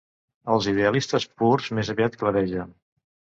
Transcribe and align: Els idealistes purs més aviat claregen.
Els 0.53 0.69
idealistes 0.71 1.27
purs 1.41 1.69
més 1.81 1.93
aviat 1.95 2.19
claregen. 2.23 2.75